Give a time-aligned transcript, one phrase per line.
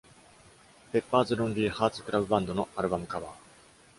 [0.91, 3.31] Pepper's Lonely Hearts Club Band のアルバムカバー。